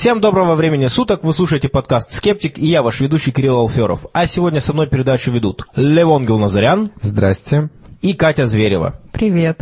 [0.00, 4.06] Всем доброго времени суток, вы слушаете подкаст «Скептик» и я, ваш ведущий Кирилл Алферов.
[4.14, 6.90] А сегодня со мной передачу ведут Левон Гилназарян.
[7.02, 7.68] Здрасте.
[8.00, 8.98] И Катя Зверева.
[9.12, 9.60] Привет.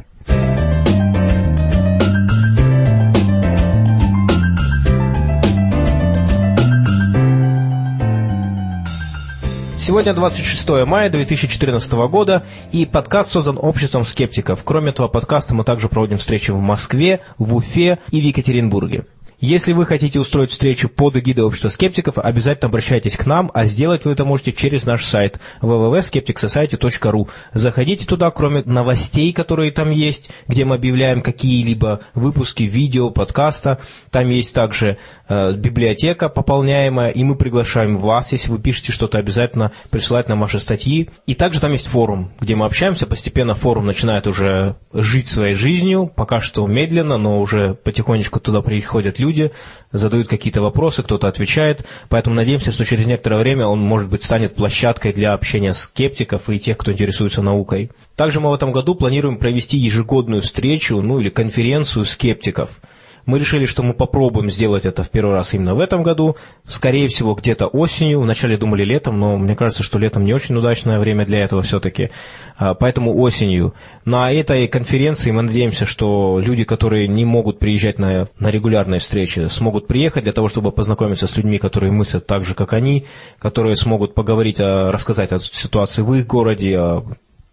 [9.89, 14.63] Сегодня 26 мая 2014 года, и подкаст создан обществом скептиков.
[14.63, 19.07] Кроме этого подкаста мы также проводим встречи в Москве, в Уфе и в Екатеринбурге.
[19.41, 24.05] Если вы хотите устроить встречу под эгидой общества скептиков, обязательно обращайтесь к нам, а сделать
[24.05, 27.29] вы это можете через наш сайт www.skepticsociety.ru.
[27.53, 33.79] Заходите туда, кроме новостей, которые там есть, где мы объявляем какие-либо выпуски видео, подкаста.
[34.11, 34.99] Там есть также
[35.29, 40.59] э, библиотека пополняемая, и мы приглашаем вас, если вы пишете что-то, обязательно присылать нам ваши
[40.59, 41.11] статьи.
[41.27, 43.07] И также там есть форум, где мы общаемся.
[43.07, 49.21] Постепенно форум начинает уже жить своей жизнью, пока что медленно, но уже потихонечку туда приходят
[49.21, 49.53] люди люди,
[49.93, 54.55] задают какие-то вопросы, кто-то отвечает, поэтому надеемся, что через некоторое время он, может быть, станет
[54.55, 57.91] площадкой для общения скептиков и тех, кто интересуется наукой.
[58.17, 62.71] Также мы в этом году планируем провести ежегодную встречу, ну или конференцию скептиков–
[63.29, 66.37] мы решили, что мы попробуем сделать это в первый раз именно в этом году.
[66.65, 68.23] Скорее всего, где-то осенью.
[68.23, 72.09] Вначале думали летом, но мне кажется, что летом не очень удачное время для этого все-таки.
[72.57, 73.75] А, поэтому осенью.
[74.07, 79.47] На этой конференции мы надеемся, что люди, которые не могут приезжать на, на регулярные встречи,
[79.49, 83.05] смогут приехать для того, чтобы познакомиться с людьми, которые мыслят так же, как они,
[83.39, 86.81] которые смогут поговорить, рассказать о ситуации в их городе,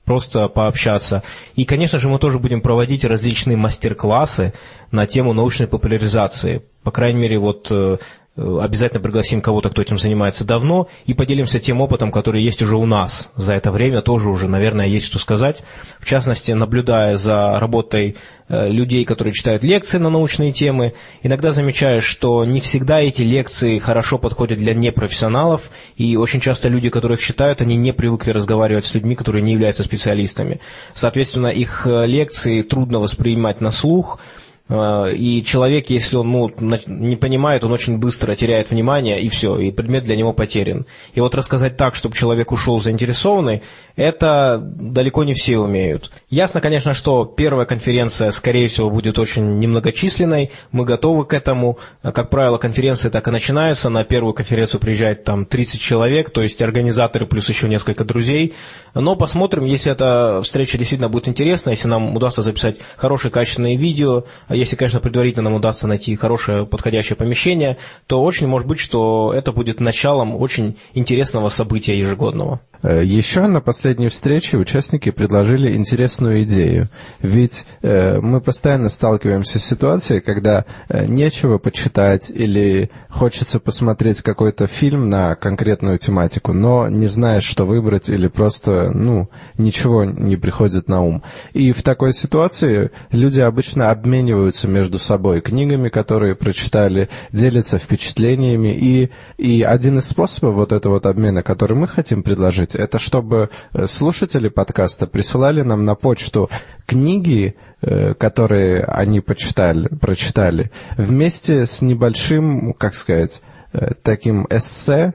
[0.06, 1.24] просто пообщаться.
[1.56, 4.54] И, конечно же, мы тоже будем проводить различные мастер-классы
[4.92, 6.64] на тему научной популяризации.
[6.84, 7.98] По крайней мере, вот э,
[8.36, 12.86] обязательно пригласим кого-то, кто этим занимается давно, и поделимся тем опытом, который есть уже у
[12.86, 13.32] нас.
[13.36, 15.64] За это время тоже уже, наверное, есть что сказать.
[16.00, 18.18] В частности, наблюдая за работой
[18.50, 23.80] э, людей, которые читают лекции на научные темы, иногда замечаешь, что не всегда эти лекции
[23.80, 28.86] хорошо подходят для непрофессионалов, и очень часто люди, которые их читают, они не привыкли разговаривать
[28.86, 30.60] с людьми, которые не являются специалистами.
[30.94, 34.20] Соответственно, их э, лекции трудно воспринимать на слух,
[34.68, 36.50] и человек, если он ну,
[36.88, 40.88] не понимает, он очень быстро теряет внимание, и все, и предмет для него потерян.
[41.14, 43.62] И вот рассказать так, чтобы человек ушел заинтересованный,
[43.96, 46.12] это далеко не все умеют.
[46.32, 51.78] Ясно, конечно, что первая конференция, скорее всего, будет очень немногочисленной, мы готовы к этому.
[52.02, 56.60] Как правило, конференции так и начинаются, на первую конференцию приезжает там 30 человек, то есть
[56.62, 58.56] организаторы плюс еще несколько друзей.
[58.96, 64.24] Но посмотрим, если эта встреча действительно будет интересна, если нам удастся записать хорошие качественные видео,
[64.56, 67.78] если, конечно, предварительно нам удастся найти хорошее подходящее помещение,
[68.08, 72.62] то очень может быть, что это будет началом очень интересного события ежегодного.
[72.82, 76.90] Э, Еще на последней встрече участники предложили интересную идею.
[77.22, 84.68] Ведь э, мы постоянно сталкиваемся с ситуацией, когда э, нечего почитать или хочется посмотреть какой-то
[84.68, 90.90] фильм на конкретную тематику, но не знаешь, что выбрать или просто, ну, ничего не приходит
[90.90, 91.24] на ум.
[91.54, 98.70] И в такой ситуации люди обычно обмениваются между собой книгами, которые прочитали, делятся впечатлениями.
[98.76, 103.50] И, и один из способов вот этого вот обмена, который мы хотим предложить, это чтобы
[103.74, 106.50] э, слушатели подкаста присылали нам на почту
[106.88, 113.42] книги, э, которые они почитали, прочитали, вместе с небольшим, как сказать,
[113.74, 115.14] э, таким эссе,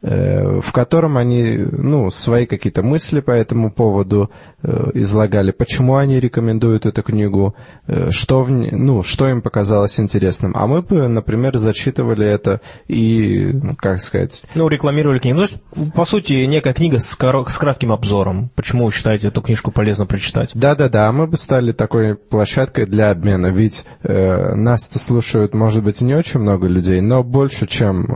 [0.00, 4.30] в котором они ну, свои какие-то мысли по этому поводу
[4.62, 10.52] э, излагали, почему они рекомендуют эту книгу, э, что, в, ну, что им показалось интересным.
[10.54, 14.46] А мы бы, например, зачитывали это и, ну, как сказать...
[14.54, 15.40] Ну, рекламировали книгу.
[15.40, 18.50] Ну, то есть, по сути, некая книга с, кор- с кратким обзором.
[18.54, 20.50] Почему вы считаете эту книжку полезно прочитать?
[20.54, 26.14] Да-да-да, мы бы стали такой площадкой для обмена, ведь э, нас-то слушают, может быть, не
[26.14, 28.06] очень много людей, но больше, чем,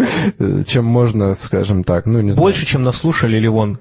[0.66, 2.44] чем можно скажем так, ну не знаю.
[2.44, 3.78] Больше, чем нас слушали Ливон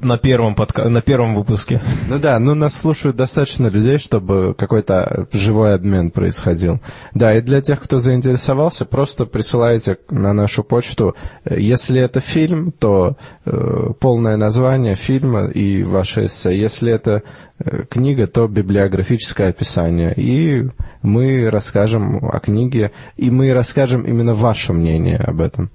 [0.00, 0.88] на первом, подка...
[0.88, 1.80] на первом выпуске.
[2.08, 6.80] Ну да, ну нас слушают достаточно людей, чтобы какой-то живой обмен происходил.
[7.14, 11.14] Да, и для тех, кто заинтересовался, просто присылайте на нашу почту.
[11.48, 16.58] Если это фильм, то э, полное название фильма и ваше эссе.
[16.58, 17.22] Если это
[17.58, 20.12] э, книга, то библиографическое описание.
[20.16, 20.68] И
[21.02, 25.70] мы расскажем о книге, и мы расскажем именно ваше мнение об этом.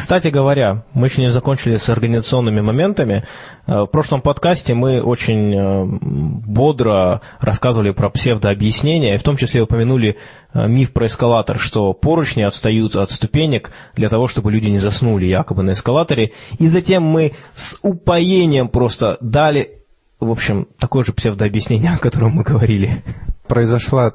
[0.00, 3.26] Кстати говоря, мы еще не закончили с организационными моментами.
[3.66, 9.60] Э, в прошлом подкасте мы очень э, бодро рассказывали про псевдообъяснения, и в том числе
[9.60, 10.16] упомянули
[10.54, 15.26] э, миф про эскалатор, что поручни отстают от ступенек для того, чтобы люди не заснули
[15.26, 16.32] якобы на эскалаторе.
[16.58, 19.82] И затем мы с упоением просто дали,
[20.18, 23.04] в общем, такое же псевдообъяснение, о котором мы говорили.
[23.46, 24.14] Произошла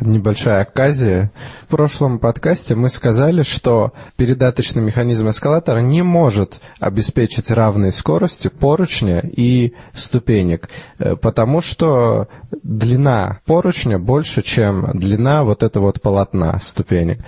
[0.00, 1.30] небольшая оказия.
[1.66, 9.20] В прошлом подкасте мы сказали, что передаточный механизм эскалатора не может обеспечить равные скорости поручня
[9.20, 12.28] и ступенек, э, потому что
[12.62, 17.20] длина поручня больше, чем длина вот этого вот полотна ступенек.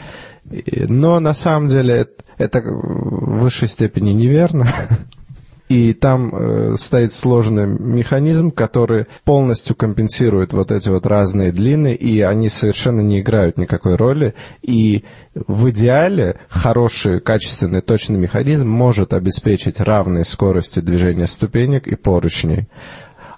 [0.88, 4.68] Но на самом деле это в высшей степени неверно.
[5.68, 12.20] И там э, стоит сложный механизм, который полностью компенсирует вот эти вот разные длины, и
[12.22, 14.34] они совершенно не играют никакой роли.
[14.62, 15.04] И
[15.34, 22.68] в идеале хороший, качественный, точный механизм может обеспечить равные скорости движения ступенек и поручней.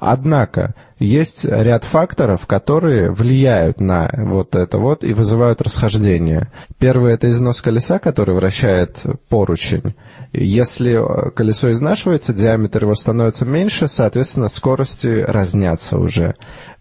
[0.01, 6.49] Однако есть ряд факторов, которые влияют на вот это вот и вызывают расхождение.
[6.79, 9.95] Первый– это износ колеса, который вращает поручень.
[10.33, 10.99] Если
[11.33, 16.35] колесо изнашивается, диаметр его становится меньше, соответственно, скорости разнятся уже.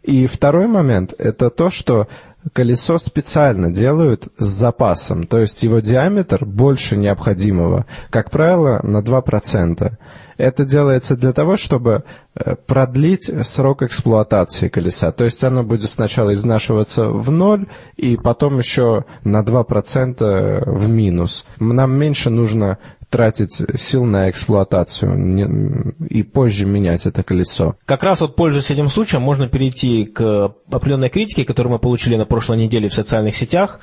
[0.03, 2.07] И второй момент– это то, что
[2.53, 9.91] колесо специально делают с запасом, то есть его диаметр больше необходимого, как правило, на 2%.
[10.37, 15.11] Это делается для того, чтобы э, продлить срок эксплуатации колеса.
[15.11, 21.45] То есть оно будет сначала изнашиваться в ноль, и потом еще на 2% в минус.
[21.59, 22.77] Нам меньше нужно
[23.09, 27.75] тратить сил на эксплуатацию и позже менять это колесо.
[27.85, 32.25] Как раз вот пользуясь этим случаем, можно перейти к определенной критике, которую мы получили на
[32.25, 33.79] прошлой неделе в социальных сетях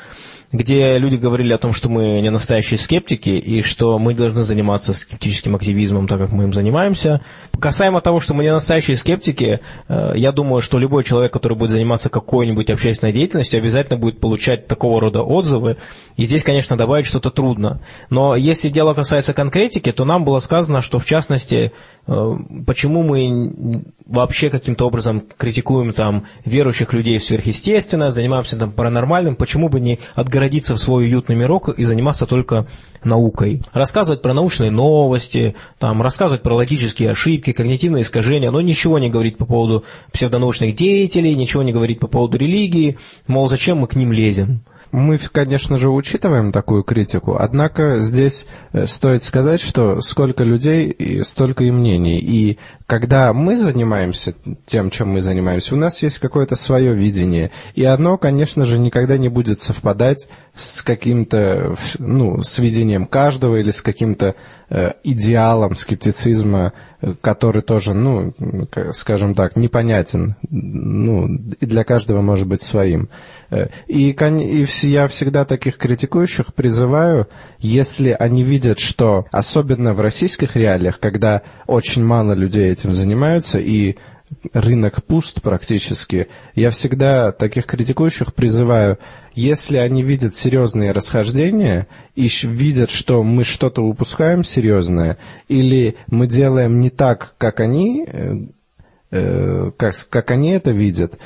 [0.53, 4.93] где люди говорили о том, что мы не настоящие скептики и что мы должны заниматься
[4.93, 7.21] скептическим активизмом, так как мы им занимаемся.
[7.59, 11.71] Касаемо того, что мы не настоящие скептики, э, я думаю, что любой человек, который будет
[11.71, 15.77] заниматься какой-нибудь общественной деятельностью, обязательно будет получать такого рода отзывы.
[16.17, 17.81] И здесь, конечно, добавить что-то трудно.
[18.11, 21.73] Но если дело касается конкретики, то нам было сказано, что в частности
[22.09, 29.35] Э, почему мы вообще каким-то образом критикуем там верующих людей в сверхъестественное, занимаемся там паранормальным,
[29.35, 30.36] почему бы не отгородиться
[30.75, 32.67] в свой уютный мирок и заниматься только
[33.05, 33.63] наукой.
[33.73, 39.39] Рассказывать про научные новости, там, рассказывать про логические ошибки, когнитивные искажения, но ничего не говорить
[39.39, 44.13] по поводу псевдонаучных деятелей, ничего не говорить по поводу религии, мол, зачем мы к ним
[44.13, 44.63] лезем.
[44.97, 51.65] Мы, конечно же, учитываем такую критику, однако здесь э, стоит сказать, что сколько людей, столько
[51.65, 52.19] и мнений.
[52.19, 54.35] И когда мы занимаемся
[54.65, 57.51] тем, чем мы занимаемся, у нас есть какое-то свое видение.
[57.75, 63.73] И оно, конечно же, никогда не будет совпадать с каким-то, ну, с видением каждого или
[63.73, 64.35] с каким-то
[64.69, 68.33] э, идеалом скептицизма, э, который тоже, ну,
[68.93, 70.37] скажем так, непонятен.
[70.51, 71.27] Ну,
[71.61, 73.09] и для каждого может быть своим.
[73.51, 77.29] Э, и, и я всегда таких критикующих призываю,
[77.59, 83.97] если они видят, что, особенно в российских реалиях, когда очень мало людей этим занимаются, и
[84.53, 86.29] рынок пуст практически.
[86.55, 88.99] Я всегда таких критикующих призываю,
[89.35, 95.19] если они видят серьезные расхождения и видят, что мы что-то упускаем серьезное,
[95.49, 98.37] или мы делаем не так, как они, э,
[99.11, 101.19] э как, как они это видят,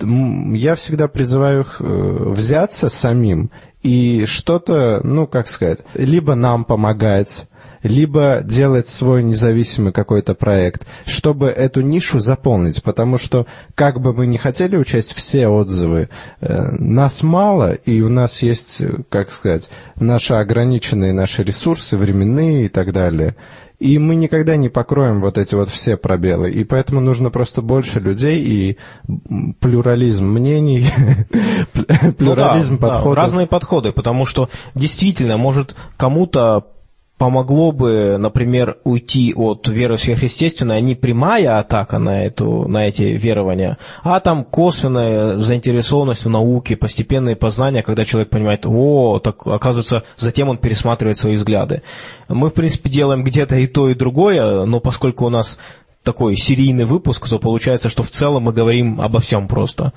[0.00, 3.50] я всегда призываю их э, взяться самим
[3.82, 7.46] и что-то, ну, как сказать, либо нам помогать,
[7.82, 14.26] либо делать свой независимый какой-то проект, чтобы эту нишу заполнить, потому что как бы мы
[14.26, 16.08] не хотели учесть все отзывы,
[16.40, 22.68] э, нас мало, и у нас есть, как сказать, наши ограниченные наши ресурсы, временные и
[22.68, 23.36] так далее.
[23.78, 26.50] И мы никогда не покроем вот эти вот все пробелы.
[26.50, 28.78] И поэтому нужно просто больше людей и
[29.60, 30.86] плюрализм мнений,
[32.18, 33.14] плюрализм ну подходов.
[33.14, 36.66] разные подходы, потому что действительно, может, кому-то
[37.18, 43.02] помогло бы, например, уйти от веры в сверхъестественное не прямая атака на, эту, на эти
[43.02, 50.04] верования, а там косвенная заинтересованность в науке, постепенные познания, когда человек понимает, о, так оказывается,
[50.16, 51.82] затем он пересматривает свои взгляды.
[52.28, 55.58] Мы, в принципе, делаем где-то и то, и другое, но поскольку у нас
[56.08, 59.92] такой серийный выпуск, то получается, что в целом мы говорим обо всем просто.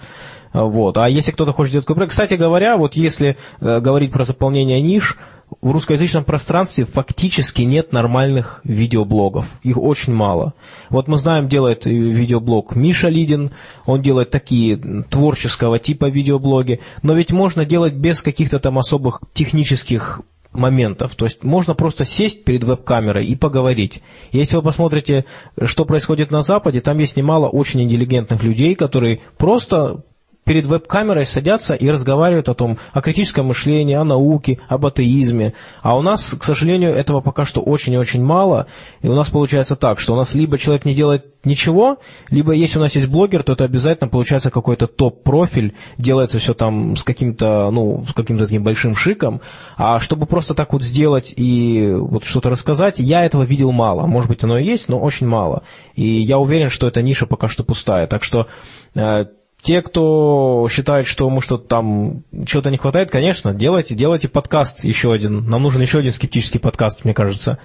[0.51, 0.98] Вот.
[0.98, 5.18] А если кто-то хочет делать проект, кстати говоря, вот если э, говорить про заполнение ниш,
[5.62, 9.46] в русскоязычном пространстве фактически нет нормальных видеоблогов.
[9.63, 10.53] Их очень мало.
[10.89, 13.51] Вот мы знаем, делает видеоблог Миша Лидин,
[13.86, 14.75] он делает такие
[15.10, 20.22] творческого типа видеоблоги, но ведь можно делать без каких-то там особых технических
[20.53, 21.15] моментов.
[21.15, 24.01] То есть можно просто сесть перед веб-камерой и поговорить.
[24.31, 25.25] Если вы посмотрите,
[25.63, 30.03] что происходит на Западе, там есть немало очень интеллигентных людей, которые просто
[30.43, 35.53] перед веб-камерой садятся и разговаривают о том, о критическом мышлении, о науке, об атеизме.
[35.81, 38.67] А у нас, к сожалению, этого пока что очень и очень мало.
[39.01, 41.98] И у нас получается так, что у нас либо человек не делает ничего,
[42.29, 46.95] либо если у нас есть блогер, то это обязательно получается какой-то топ-профиль, делается все там
[46.95, 49.41] с каким-то, ну, с каким-то таким большим шиком.
[49.77, 54.05] А чтобы просто так вот сделать и вот что-то рассказать, я этого видел мало.
[54.05, 55.63] Может быть, оно и есть, но очень мало.
[55.95, 58.07] И я уверен, что эта ниша пока что пустая.
[58.07, 58.48] Так что
[58.95, 59.25] э,
[59.62, 65.13] те, кто считает, что ему что-то там, чего-то не хватает, конечно, делайте, делайте подкаст еще
[65.13, 65.48] один.
[65.48, 67.60] Нам нужен еще один скептический подкаст, мне кажется.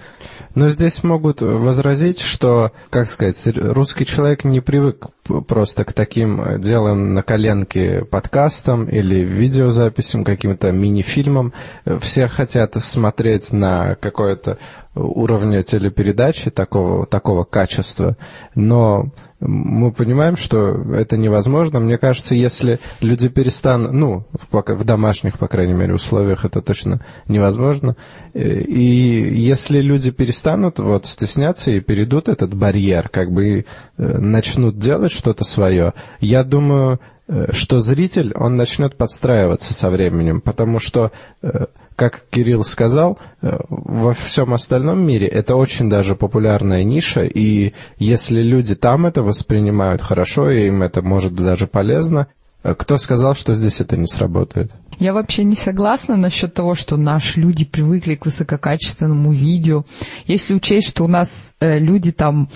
[0.54, 5.06] Но здесь могут возразить, что, как сказать, русский человек не привык
[5.48, 11.54] просто к таким делам на коленке подкастам или видеозаписям, каким-то мини-фильмам.
[12.00, 14.58] Все хотят смотреть на какое-то
[14.96, 18.16] уровня телепередачи такого, такого качества,
[18.54, 21.78] но мы понимаем, что это невозможно.
[21.78, 27.96] Мне кажется, если люди перестанут, ну, в домашних, по крайней мере, условиях это точно невозможно,
[28.32, 33.66] и если люди перестанут вот стесняться и перейдут этот барьер, как бы и
[33.98, 40.40] э, начнут делать что-то свое, я думаю, э, что зритель, он начнет подстраиваться со временем,
[40.40, 41.12] потому что
[41.42, 47.72] э, как Кирилл сказал, э, во всем остальном мире это очень даже популярная ниша, и
[47.98, 52.28] если люди там это воспринимают хорошо, и им это может даже полезно,
[52.62, 54.72] э, кто сказал, что здесь это не сработает?
[54.98, 59.84] Я вообще не согласна насчет того, что наши люди привыкли к высококачественному видео.
[60.26, 62.48] Если учесть, что у нас э, люди там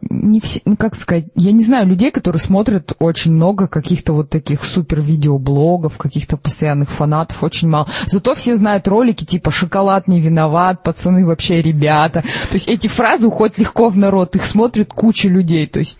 [0.00, 4.30] не все, ну как сказать, я не знаю людей, которые смотрят очень много каких-то вот
[4.30, 7.86] таких супер видеоблогов, каких-то постоянных фанатов, очень мало.
[8.06, 12.22] Зато все знают ролики типа «Шоколад не виноват», «Пацаны вообще ребята».
[12.22, 15.66] То есть эти фразы уходят легко в народ, их смотрит куча людей.
[15.66, 15.98] То есть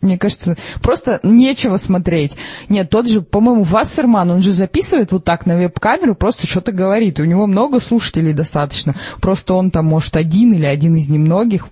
[0.00, 2.32] мне кажется, просто нечего смотреть.
[2.68, 7.20] Нет, тот же, по-моему, Вассерман, он же записывает вот так на веб-камеру, просто что-то говорит.
[7.20, 8.94] У него много слушателей достаточно.
[9.20, 11.68] Просто он там, может, один или один из немногих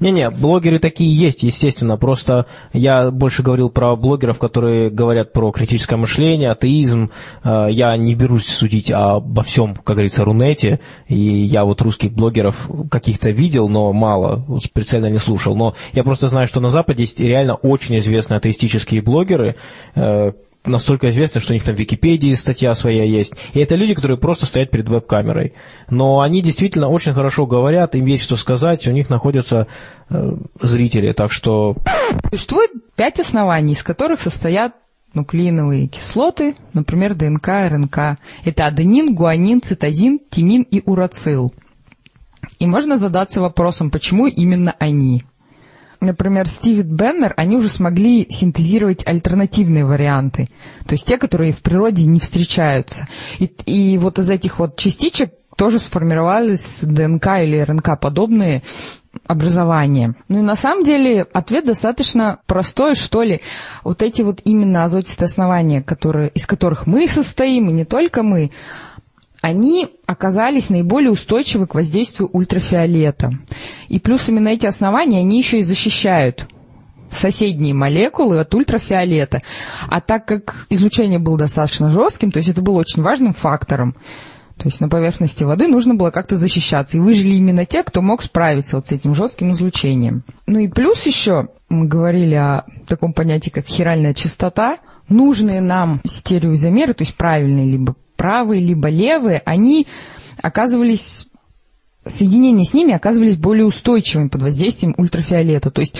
[0.00, 1.96] не-не, блогеры такие есть, естественно.
[1.96, 7.10] Просто я больше говорил про блогеров, которые говорят про критическое мышление, атеизм.
[7.44, 10.80] Э, я не берусь судить обо всем, как говорится, Рунете.
[11.06, 15.54] И я вот русских блогеров каких-то видел, но мало, специально не слушал.
[15.54, 19.56] Но я просто знаю, что на Западе есть реально очень известные атеистические блогеры,
[19.94, 20.32] э,
[20.64, 23.32] настолько известны, что у них там в Википедии статья своя есть.
[23.54, 25.54] И это люди, которые просто стоят перед веб-камерой.
[25.88, 29.66] Но они действительно очень хорошо говорят, им есть что сказать, у них находятся
[30.08, 31.76] э, зрители, так что...
[32.30, 34.74] Существует пять оснований, из которых состоят
[35.14, 38.18] нуклеиновые кислоты, например, ДНК, РНК.
[38.44, 41.52] Это аденин, гуанин, цитозин, тимин и урацил.
[42.58, 45.24] И можно задаться вопросом, почему именно они?
[46.00, 50.48] Например, Стивит Беннер, они уже смогли синтезировать альтернативные варианты,
[50.86, 53.08] то есть те, которые в природе не встречаются.
[53.38, 58.62] И, и вот из этих вот частичек тоже сформировались ДНК или РНК подобные
[59.26, 60.14] образования.
[60.28, 63.42] Ну и на самом деле ответ достаточно простой, что ли.
[63.84, 68.52] Вот эти вот именно азотистые основания, которые, из которых мы состоим, и не только мы,
[69.40, 73.32] они оказались наиболее устойчивы к воздействию ультрафиолета.
[73.88, 76.46] И плюс именно эти основания, они еще и защищают
[77.10, 79.42] соседние молекулы от ультрафиолета.
[79.88, 83.96] А так как излучение было достаточно жестким, то есть это было очень важным фактором,
[84.60, 86.98] то есть на поверхности воды нужно было как-то защищаться.
[86.98, 90.22] И выжили именно те, кто мог справиться вот с этим жестким излучением.
[90.46, 94.76] Ну и плюс еще мы говорили о таком понятии, как хиральная частота.
[95.08, 99.86] Нужные нам стереоизомеры, то есть правильные либо правые, либо левые, они
[100.42, 101.26] оказывались
[102.04, 105.70] соединения с ними оказывались более устойчивыми под воздействием ультрафиолета.
[105.70, 105.96] То есть,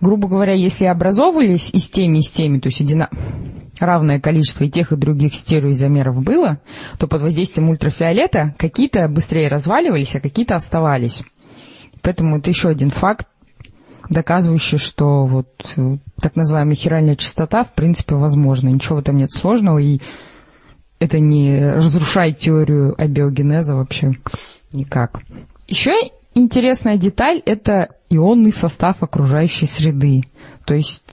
[0.00, 3.10] грубо говоря, если образовывались и с теми, и с теми, то есть одина...
[3.80, 6.58] равное количество и тех, и других стереоизомеров было,
[6.98, 11.22] то под воздействием ультрафиолета какие-то быстрее разваливались, а какие-то оставались.
[12.00, 13.28] Поэтому это еще один факт,
[14.08, 18.70] доказывающий, что вот э, так называемая хиральная частота в принципе возможна.
[18.70, 20.00] Ничего в этом нет сложного, и
[20.98, 24.12] это не разрушает теорию абиогенеза вообще
[24.72, 25.20] никак.
[25.66, 25.92] Еще
[26.34, 30.22] интересная деталь– это ионный состав окружающей среды.
[30.64, 31.04] То есть,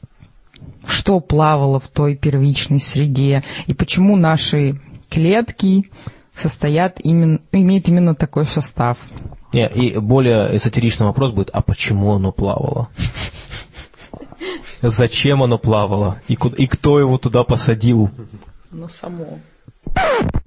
[0.88, 5.90] что плавало в той первичной среде, и почему наши клетки
[6.36, 8.98] состоят именно, имеют именно такой состав.
[9.54, 12.90] Не, и более эзотеричный вопрос будет, а почему оно плавало?
[14.82, 16.22] Зачем оно плавало?
[16.28, 18.10] И, куда, и кто его туда посадил?
[18.72, 19.40] Ну, само.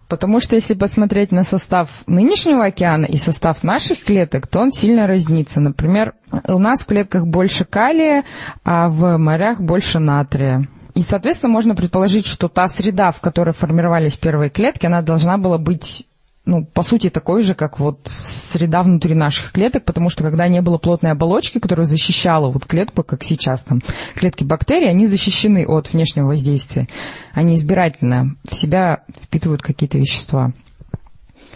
[0.08, 5.06] Потому что если посмотреть на состав нынешнего океана и состав наших клеток, то он сильно
[5.06, 5.60] разнится.
[5.60, 6.14] Например,
[6.48, 8.24] у нас в клетках больше калия,
[8.64, 10.66] а в морях больше натрия.
[10.94, 15.58] И, соответственно, можно предположить, что та среда, в которой формировались первые клетки, она должна была
[15.58, 16.07] быть
[16.48, 20.62] ну, по сути, такой же, как вот среда внутри наших клеток, потому что когда не
[20.62, 23.82] было плотной оболочки, которая защищала вот клетку, как сейчас там,
[24.14, 26.88] клетки бактерий, они защищены от внешнего воздействия.
[27.34, 30.54] Они избирательно в себя впитывают какие-то вещества.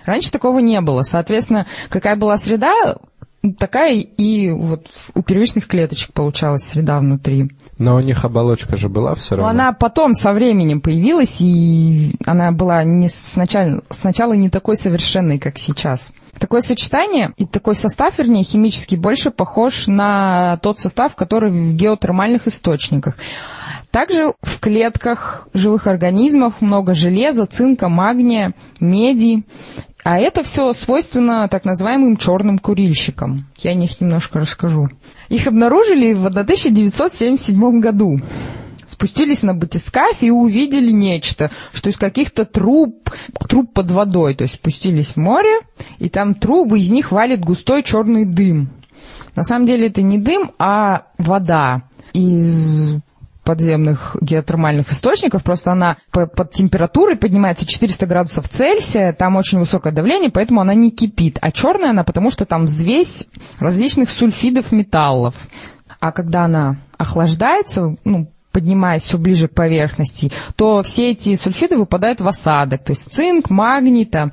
[0.05, 1.03] Раньше такого не было.
[1.03, 2.97] Соответственно, какая была среда,
[3.59, 7.51] такая и вот у первичных клеточек получалась среда внутри.
[7.79, 9.53] Но у них оболочка же была все равно.
[9.53, 15.39] Но она потом со временем появилась, и она была не сначала, сначала не такой совершенной,
[15.39, 16.13] как сейчас.
[16.39, 22.47] Такое сочетание и такой состав, вернее, химический, больше похож на тот состав, который в геотермальных
[22.47, 23.17] источниках.
[23.91, 29.45] Также в клетках живых организмов много железа, цинка, магния, меди
[30.05, 33.47] а это все свойственно так называемым черным курильщикам.
[33.59, 34.89] Я о них немножко расскажу.
[35.29, 38.19] Их обнаружили в 1977 году.
[38.87, 43.11] Спустились на батискаф и увидели нечто, что из каких-то труб,
[43.49, 45.61] труб под водой, то есть спустились в море,
[45.99, 48.71] и там трубы, из них валит густой черный дым.
[49.35, 51.83] На самом деле это не дым, а вода
[52.13, 52.97] из
[53.45, 60.31] подземных геотермальных источников, просто она под температурой поднимается 400 градусов Цельсия, там очень высокое давление,
[60.31, 61.39] поэтому она не кипит.
[61.41, 63.27] А черная она, потому что там взвесь
[63.59, 65.35] различных сульфидов металлов.
[66.01, 72.21] А когда она охлаждается, ну, поднимаясь все ближе к поверхности, то все эти сульфиды выпадают
[72.21, 74.33] в осадок, то есть цинк, магний, там,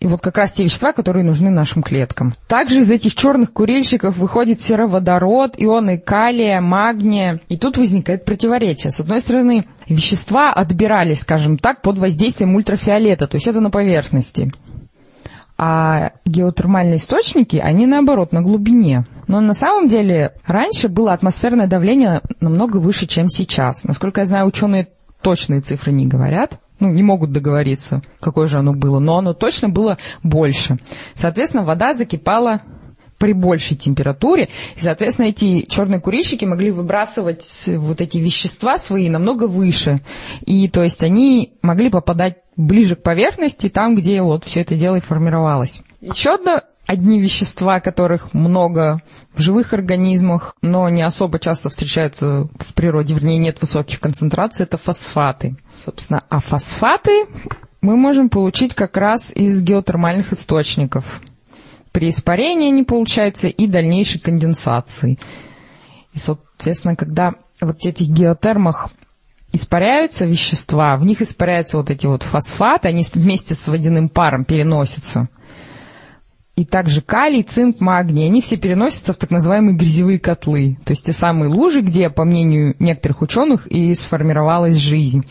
[0.00, 2.34] и вот как раз те вещества, которые нужны нашим клеткам.
[2.46, 7.40] Также из этих черных курильщиков выходит сероводород, ионы калия, магния.
[7.48, 8.92] И тут возникает противоречие.
[8.92, 14.52] С одной стороны, вещества отбирались, скажем так, под воздействием ультрафиолета, то есть это на поверхности.
[15.60, 19.04] А геотермальные источники, они наоборот, на глубине.
[19.26, 23.82] Но на самом деле раньше было атмосферное давление намного выше, чем сейчас.
[23.82, 24.88] Насколько я знаю, ученые
[25.20, 29.68] точные цифры не говорят ну, не могут договориться, какое же оно было, но оно точно
[29.68, 30.78] было больше.
[31.14, 32.62] Соответственно, вода закипала
[33.18, 39.48] при большей температуре, и, соответственно, эти черные курильщики могли выбрасывать вот эти вещества свои намного
[39.48, 40.00] выше,
[40.46, 44.96] и, то есть, они могли попадать ближе к поверхности, там, где вот все это дело
[44.96, 45.82] и формировалось.
[46.00, 49.00] Еще одно одни вещества, которых много
[49.34, 54.78] в живых организмах, но не особо часто встречаются в природе, вернее, нет высоких концентраций, это
[54.78, 55.56] фосфаты.
[55.84, 57.26] Собственно, а фосфаты
[57.80, 61.20] мы можем получить как раз из геотермальных источников.
[61.92, 65.18] При испарении они получаются и дальнейшей конденсации.
[66.12, 68.90] И, соответственно, когда вот в этих геотермах
[69.52, 75.28] испаряются вещества, в них испаряются вот эти вот фосфаты, они вместе с водяным паром переносятся–
[76.58, 81.06] и также калий, цинк, магний, они все переносятся в так называемые грязевые котлы, то есть
[81.06, 85.24] те самые лужи, где, по мнению некоторых ученых, и сформировалась жизнь.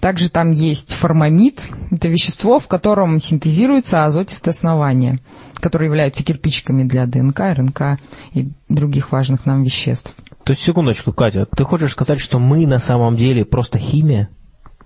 [0.00, 5.20] Также там есть формамид, это вещество, в котором синтезируются азотистые основания,
[5.54, 8.00] которые являются кирпичиками для ДНК, РНК
[8.32, 10.14] и других важных нам веществ.
[10.42, 14.30] То есть, секундочку, Катя, ты хочешь сказать, что мы на самом деле просто химия?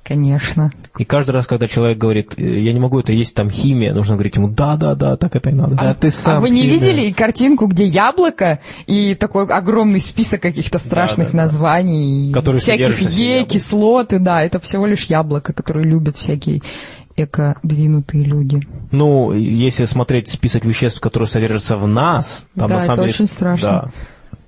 [0.03, 0.73] Конечно.
[0.99, 4.15] И каждый раз, когда человек говорит, «Э, я не могу, это есть там химия, нужно
[4.15, 5.77] говорить ему, да, да, да, так это и надо.
[5.79, 6.79] А, ты сам а вы не химия.
[6.79, 12.99] видели картинку, где яблоко и такой огромный список каких-то страшных да, да, названий, Которые всяких
[13.01, 16.63] Е, кислоты, да, это всего лишь яблоко, которое любят всякие
[17.17, 18.61] эко-двинутые люди.
[18.91, 23.15] Ну, если смотреть список веществ, которые содержатся в нас, там да, на самом это деле...
[23.15, 23.69] очень страшно.
[23.69, 23.91] Да.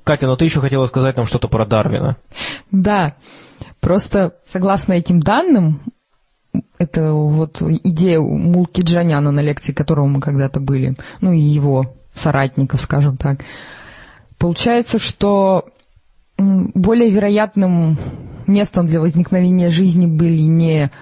[0.05, 2.17] Катя, но ты еще хотела сказать нам что-то про Дарвина.
[2.71, 3.15] Да.
[3.83, 5.83] Просто согласно этим данным,
[6.79, 12.81] это вот идея Мулки Джаняна на лекции, которого мы когда-то были, ну и его соратников,
[12.81, 13.41] скажем так.
[14.39, 15.65] Получается, что
[16.39, 17.99] более вероятным
[18.47, 20.93] местом для возникновения жизни были не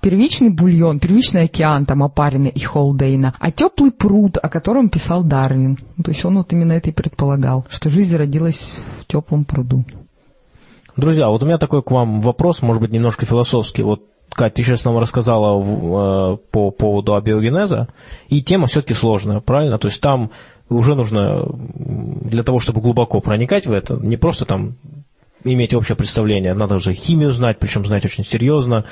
[0.00, 5.76] первичный бульон, первичный океан, там, Апарина и Холдейна, а теплый пруд, о котором писал Дарвин.
[6.02, 8.64] То есть он вот именно это и предполагал, что жизнь родилась
[9.00, 9.84] в теплом пруду.
[10.96, 13.82] Друзья, вот у меня такой к вам вопрос, может быть, немножко философский.
[13.82, 17.88] Вот, Катя, ты сейчас нам рассказала э, по поводу абиогенеза,
[18.28, 19.78] и тема все-таки сложная, правильно?
[19.78, 20.32] То есть там
[20.68, 24.76] уже нужно, для того, чтобы глубоко проникать в это, не просто там
[25.44, 28.84] иметь общее представление, надо уже химию знать, причем знать очень серьезно,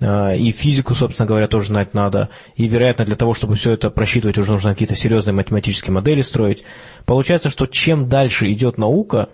[0.00, 2.28] э, и физику, собственно говоря, тоже знать надо.
[2.54, 6.62] И, вероятно, для того, чтобы все это просчитывать, уже нужно какие-то серьезные математические модели строить.
[7.04, 9.28] Получается, что чем дальше идет наука,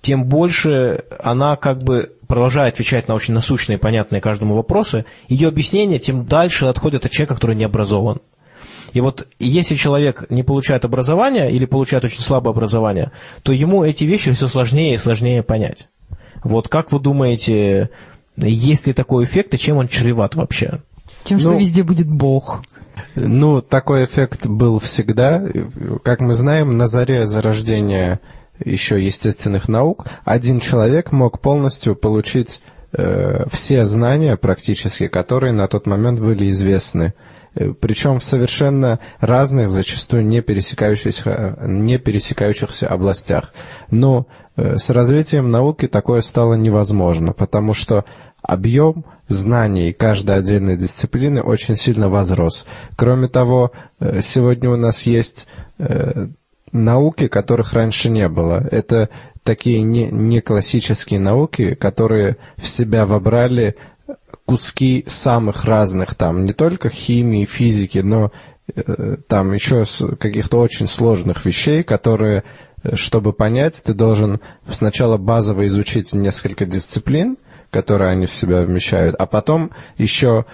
[0.00, 5.98] тем больше она как бы продолжает отвечать на очень насущные, понятные каждому вопросы, ее объяснения
[5.98, 8.20] тем дальше отходят от человека, который не образован.
[8.92, 14.04] И вот если человек не получает образование или получает очень слабое образование, то ему эти
[14.04, 15.88] вещи все сложнее и сложнее понять.
[16.44, 17.90] Вот как вы думаете,
[18.36, 20.80] есть ли такой эффект и чем он чреват вообще?
[21.24, 22.62] Тем, что Ну, везде будет Бог.
[23.14, 25.42] Ну, такой эффект был всегда.
[26.02, 28.20] Как мы знаем, на заре зарождения
[28.64, 32.60] еще естественных наук один человек мог полностью получить
[32.92, 37.14] э, все знания практически, которые на тот момент были известны.
[37.54, 43.52] Э, Причем в совершенно разных, зачастую не пересекающихся, не пересекающихся областях.
[43.90, 48.04] Но э, с развитием науки такое стало невозможно, потому что
[48.42, 52.66] объем знаний каждой отдельной дисциплины очень сильно возрос.
[52.96, 55.46] Кроме того, э, сегодня у нас есть
[55.78, 56.28] э,
[56.72, 58.66] науки, которых раньше не было.
[58.70, 59.08] Это
[59.42, 63.76] такие не, не классические науки, которые в себя вобрали
[64.44, 68.32] куски самых разных, там, не только химии, физики, но
[68.74, 69.84] э, там еще
[70.18, 72.44] каких-то очень сложных вещей, которые,
[72.82, 77.36] э, чтобы понять, ты должен сначала базово изучить несколько дисциплин,
[77.70, 80.46] которые они в себя вмещают, а потом еще,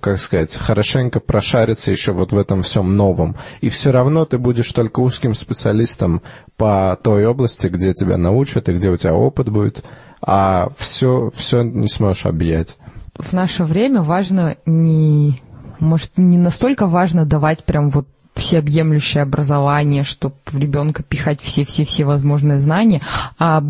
[0.00, 3.36] как сказать, хорошенько прошариться еще вот в этом всем новом.
[3.60, 6.22] И все равно ты будешь только узким специалистом
[6.56, 9.84] по той области, где тебя научат и где у тебя опыт будет,
[10.20, 12.78] а все, все не сможешь объять.
[13.14, 15.40] В наше время важно не...
[15.78, 22.58] Может, не настолько важно давать прям вот всеобъемлющее образование, чтобы в ребенка пихать все-все-все возможные
[22.58, 23.00] знания,
[23.38, 23.62] а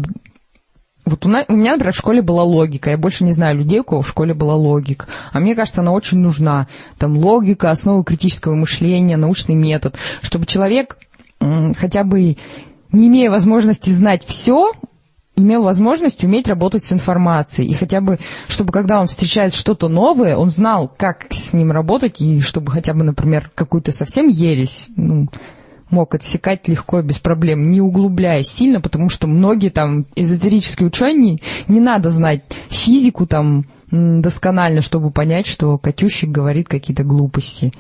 [1.06, 2.90] вот у, на- у меня, например, в школе была логика.
[2.90, 5.06] Я больше не знаю людей, у кого в школе была логика.
[5.32, 6.66] А мне кажется, она очень нужна.
[6.98, 9.94] Там логика, основы критического мышления, научный метод.
[10.20, 10.98] Чтобы человек,
[11.76, 12.36] хотя бы
[12.90, 14.72] не имея возможности знать все,
[15.36, 17.70] имел возможность уметь работать с информацией.
[17.70, 22.20] И хотя бы, чтобы когда он встречает что-то новое, он знал, как с ним работать,
[22.20, 25.28] и чтобы хотя бы, например, какую-то совсем ересь, ну,
[25.90, 31.38] мог отсекать легко и без проблем, не углубляясь сильно, потому что многие там эзотерические ученые,
[31.68, 37.72] не надо знать физику там досконально, чтобы понять, что Катющик говорит какие-то глупости.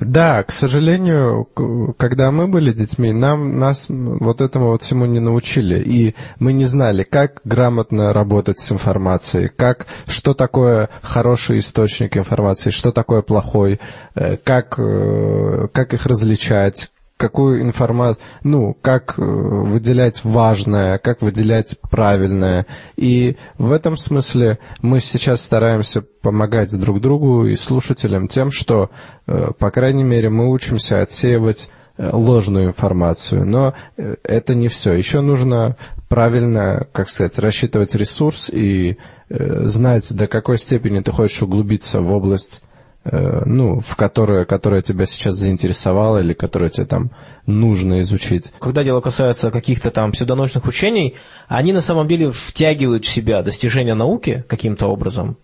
[0.00, 1.48] Да, к сожалению,
[1.96, 6.66] когда мы были детьми, нам нас вот этому вот всему не научили, и мы не
[6.66, 13.80] знали, как грамотно работать с информацией, как что такое хороший источник информации, что такое плохой,
[14.14, 21.76] э, как э, как их различать, какую информацию, ну, как э, выделять важное, как выделять
[21.80, 22.66] правильное.
[22.96, 28.90] И в этом смысле мы сейчас стараемся помогать друг другу и слушателям тем, что,
[29.26, 33.46] э, по крайней мере, мы учимся отсеивать э, ложную информацию.
[33.46, 34.92] Но это не все.
[34.92, 35.76] Еще нужно
[36.08, 38.96] правильно, как сказать, рассчитывать ресурс и
[39.28, 42.62] знать, до какой степени ты хочешь углубиться в область
[43.04, 47.10] ну, в которая, которая тебя сейчас заинтересовала или которая тебе там
[47.46, 48.52] нужно изучить.
[48.60, 51.14] Когда дело касается каких-то там псевдонаучных учений,
[51.48, 55.36] они на самом деле втягивают в себя достижения науки каким-то образом,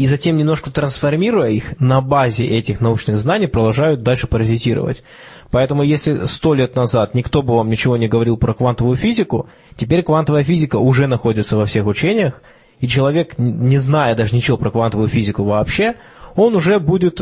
[0.00, 5.04] и затем, немножко трансформируя их на базе этих научных знаний, продолжают дальше паразитировать.
[5.50, 10.02] Поэтому, если сто лет назад никто бы вам ничего не говорил про квантовую физику, теперь
[10.02, 12.42] квантовая физика уже находится во всех учениях,
[12.78, 15.96] и человек, не зная даже ничего про квантовую физику вообще,
[16.36, 17.20] он уже будет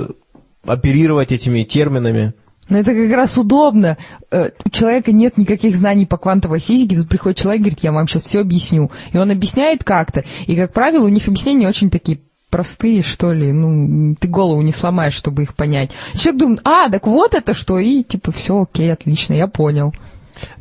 [0.65, 2.35] оперировать этими терминами.
[2.69, 3.97] Но это как раз удобно.
[4.31, 6.97] Э, У человека нет никаких знаний по квантовой физике.
[6.97, 8.91] Тут приходит человек и говорит, я вам сейчас все объясню.
[9.13, 10.25] И он объясняет как-то.
[10.47, 13.53] И, как правило, у них объяснения очень такие простые, что ли.
[13.53, 15.93] Ну, ты голову не сломаешь, чтобы их понять.
[16.15, 17.79] Человек думает, а, так вот это что.
[17.79, 19.95] И типа, все, окей, отлично, я понял.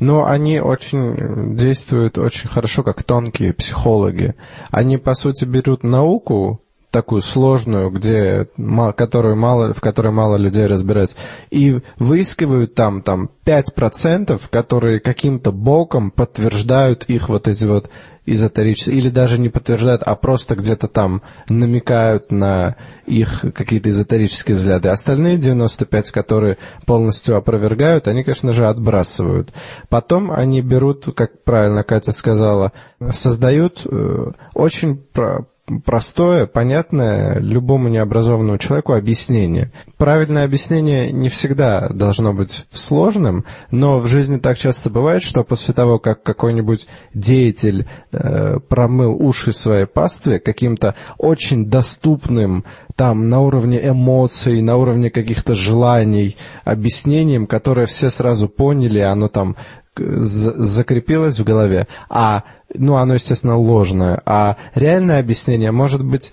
[0.00, 4.34] Но они очень действуют очень хорошо, как тонкие психологи.
[4.70, 8.48] Они, по сути, берут науку, такую сложную, где,
[8.96, 11.16] которую мало, в которой мало людей разбираются,
[11.50, 17.90] и выискивают там, там 5%, которые каким-то боком подтверждают их вот эти вот
[18.24, 24.88] эзотерические, или даже не подтверждают, а просто где-то там намекают на их какие-то эзотерические взгляды.
[24.88, 29.52] Остальные 95, которые полностью опровергают, они, конечно же, отбрасывают.
[29.88, 32.72] Потом они берут, как правильно Катя сказала,
[33.10, 34.96] создают э, очень
[35.84, 39.70] простое, понятное любому необразованному человеку объяснение.
[39.96, 45.74] Правильное объяснение не всегда должно быть сложным, но в жизни так часто бывает, что после
[45.74, 52.64] того, как какой-нибудь деятель э, промыл уши своей пастве каким-то очень доступным
[52.96, 59.56] там на уровне эмоций, на уровне каких-то желаний, объяснением, которое все сразу поняли, оно там
[59.98, 66.32] закрепилось в голове, а ну, оно, естественно, ложное, а реальное объяснение может быть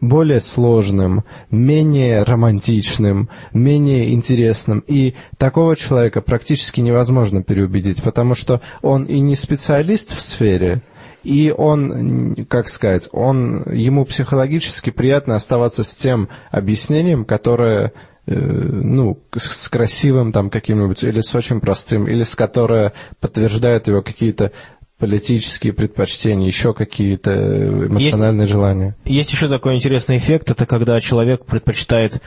[0.00, 9.04] более сложным, менее романтичным, менее интересным, и такого человека практически невозможно переубедить, потому что он
[9.04, 10.82] и не специалист в сфере,
[11.22, 17.90] и он, как сказать, он, ему психологически приятно оставаться с тем объяснением, которое э,
[18.26, 24.52] ну, с красивым там каким-нибудь, или с очень простым, или с которое подтверждает его какие-то
[25.00, 28.96] политические предпочтения, еще какие-то эмоциональные есть, желания.
[29.06, 32.22] Есть еще такой интересный эффект, это когда человек предпочитает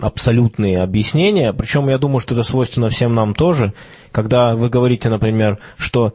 [0.00, 3.74] абсолютные объяснения, причем я думаю, что это свойственно всем нам тоже,
[4.12, 6.14] когда вы говорите, например, что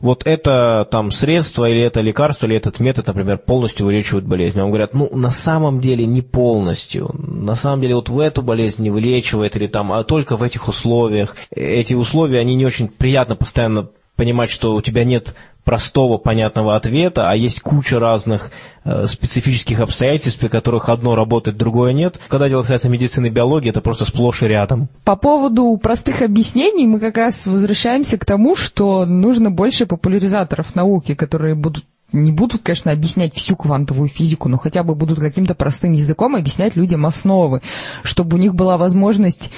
[0.00, 4.60] вот это там средство, или это лекарство, или этот метод, например, полностью вылечивает болезнь.
[4.60, 7.10] Вам говорят, ну, на самом деле не полностью.
[7.14, 10.68] На самом деле вот в эту болезнь не вылечивает, или там, а только в этих
[10.68, 11.36] условиях.
[11.50, 17.28] Эти условия, они не очень приятно постоянно понимать, что у тебя нет простого, понятного ответа,
[17.28, 18.50] а есть куча разных
[18.84, 22.20] э, специфических обстоятельств, при которых одно работает, другое нет.
[22.28, 24.88] Когда дело касается медицины и биологии, это просто сплошь и рядом.
[25.04, 31.14] По поводу простых объяснений мы как раз возвращаемся к тому, что нужно больше популяризаторов науки,
[31.14, 35.92] которые будут не будут, конечно, объяснять всю квантовую физику, но хотя бы будут каким-то простым
[35.92, 37.60] языком объяснять людям основы,
[38.04, 39.50] чтобы у них была возможность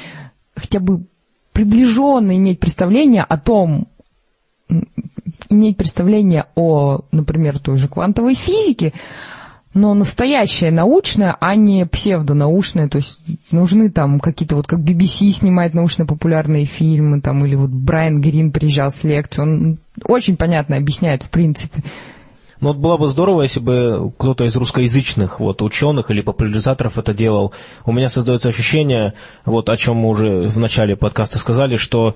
[0.55, 1.05] хотя бы
[1.53, 3.89] приближенно иметь представление о том,
[5.49, 8.93] иметь представление о, например, той же квантовой физике,
[9.75, 13.19] но настоящее научное, а не псевдонаучное, то есть
[13.53, 18.91] нужны там какие-то вот как BBC снимает научно-популярные фильмы, там, или вот Брайан Грин приезжал
[18.91, 21.83] с лекцией, он очень понятно объясняет в принципе.
[22.61, 27.13] Ну вот было бы здорово, если бы кто-то из русскоязычных вот, ученых или популяризаторов это
[27.13, 27.53] делал.
[27.85, 29.15] У меня создается ощущение,
[29.45, 32.15] вот о чем мы уже в начале подкаста сказали, что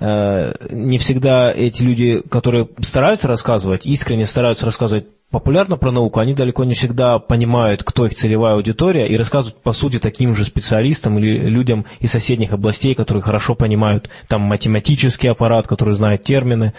[0.00, 6.34] э, не всегда эти люди, которые стараются рассказывать, искренне стараются рассказывать популярно про науку, они
[6.34, 11.18] далеко не всегда понимают, кто их целевая аудитория, и рассказывают, по сути, таким же специалистам
[11.18, 16.74] или людям из соседних областей, которые хорошо понимают там математический аппарат, который знает термины.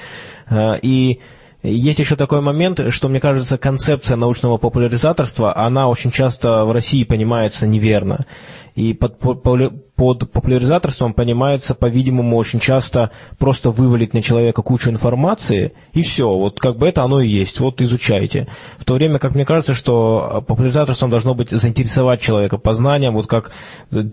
[0.50, 1.20] Э, и
[1.64, 7.04] есть еще такой момент, что, мне кажется, концепция научного популяризаторства, она очень часто в России
[7.04, 8.26] понимается неверно.
[8.76, 16.02] И под, под популяризаторством понимается, по-видимому, очень часто просто вывалить на человека кучу информации, и
[16.02, 18.48] все, вот как бы это оно и есть, вот изучайте.
[18.78, 23.52] В то время, как мне кажется, что популяризаторством должно быть заинтересовать человека познанием, вот как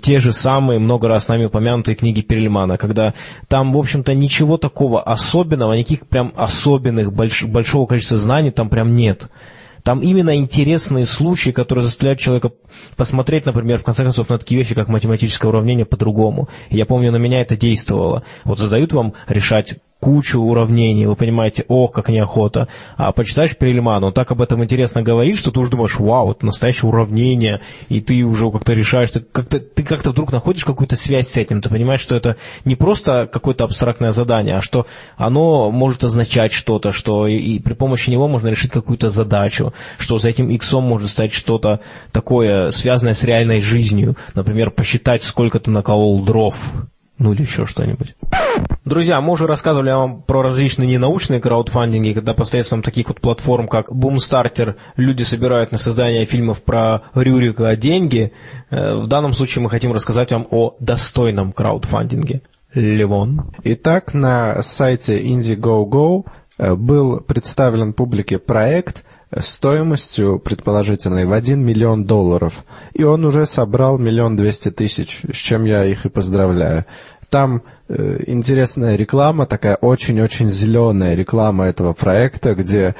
[0.02, 3.14] те же самые много раз нами упомянутые книги Перельмана, когда
[3.46, 8.94] там, в общем-то, ничего такого особенного, никаких прям особенных, больш, большого количества знаний там прям
[8.94, 9.30] нет.
[9.88, 12.50] Там именно интересные случаи, которые заставляют человека
[12.98, 16.50] посмотреть, например, в конце концов, на такие вещи, как математическое уравнение по-другому.
[16.68, 18.22] я помню, на меня это действовало.
[18.44, 22.68] Вот задают вам решать кучу уравнений, вы понимаете, ох, как неохота.
[22.96, 26.46] А почитаешь Перельмана, он так об этом интересно говорит, что ты уже думаешь, вау, это
[26.46, 31.28] настоящее уравнение, и ты уже как-то решаешь, ты как-то, ты как-то вдруг находишь какую-то связь
[31.28, 36.04] с этим, ты понимаешь, что это не просто какое-то абстрактное задание, а что оно может
[36.04, 40.48] означать что-то, что и, и при помощи него можно решить какую-то задачу, что за этим
[40.50, 41.80] иксом может стать что-то
[42.12, 46.72] такое, связанное с реальной жизнью, например, посчитать, сколько ты наколол дров,
[47.18, 48.14] ну или еще что-нибудь.
[48.84, 53.90] Друзья, мы уже рассказывали вам про различные ненаучные краудфандинги, когда посредством таких вот платформ, как
[53.90, 58.32] Boomstarter, люди собирают на создание фильмов про Рюрика деньги.
[58.70, 62.42] Э, в данном случае мы хотим рассказать вам о достойном краудфандинге.
[62.74, 63.50] Левон.
[63.64, 66.24] Итак, на сайте Indiegogo
[66.58, 69.04] э, был представлен публике проект
[69.36, 72.64] стоимостью предположительной в 1 миллион долларов.
[72.94, 76.86] И он уже собрал миллион двести тысяч, с чем я их и поздравляю.
[77.30, 82.94] Там э, интересная реклама, такая очень-очень зеленая реклама этого проекта, где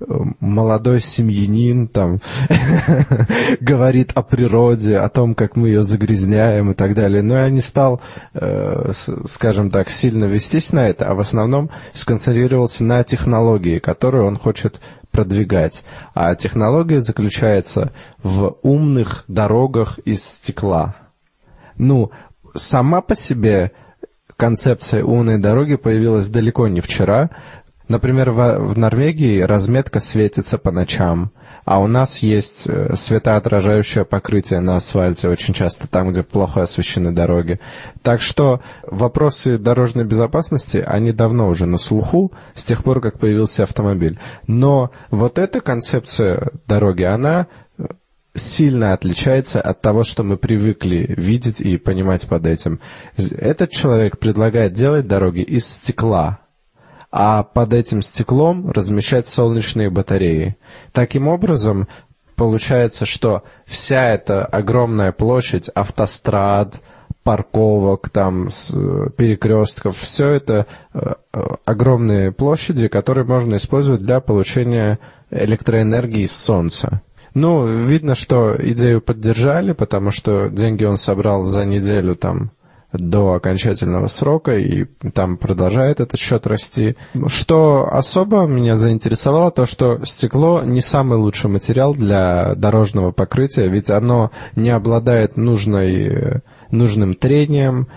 [0.00, 0.04] э,
[0.38, 2.20] молодой семьянин там
[3.60, 7.22] говорит о природе, о том, как мы ее загрязняем и так далее.
[7.22, 8.02] Но я не стал,
[8.34, 8.92] э,
[9.26, 14.78] скажем так, сильно вестись на это, а в основном сконцентрировался на технологии, которую он хочет
[15.14, 15.84] продвигать.
[16.12, 20.96] А технология заключается в умных дорогах из стекла.
[21.78, 22.10] Ну,
[22.54, 23.72] сама по себе
[24.36, 27.30] концепция умной дороги появилась далеко не вчера.
[27.88, 31.32] Например, в, Норвегии разметка светится по ночам,
[31.64, 37.12] а у нас есть э, светоотражающее покрытие на асфальте очень часто там, где плохо освещены
[37.12, 37.60] дороги.
[38.02, 43.62] Так что вопросы дорожной безопасности, они давно уже на слуху, с тех пор, как появился
[43.62, 44.18] автомобиль.
[44.46, 47.46] Но вот эта концепция дороги, она
[48.34, 52.80] сильно отличается от того, что мы привыкли видеть и понимать под этим.
[53.16, 56.40] Этот человек предлагает делать дороги из стекла,
[57.16, 60.56] а под этим стеклом размещать солнечные батареи.
[60.90, 61.86] Таким образом,
[62.34, 66.80] получается, что вся эта огромная площадь автострад,
[67.22, 68.48] парковок, там,
[69.16, 69.96] перекрестков.
[69.96, 74.98] Все это э, э, огромные площади, которые можно использовать для получения
[75.30, 77.00] электроэнергии с солнца.
[77.32, 82.50] Ну, видно, что идею поддержали, потому что деньги он собрал за неделю там
[82.98, 86.96] до окончательного срока, и там продолжает этот счет расти.
[87.26, 93.90] Что особо меня заинтересовало, то что стекло не самый лучший материал для дорожного покрытия, ведь
[93.90, 96.42] оно не обладает нужной
[96.76, 97.88] нужным трением,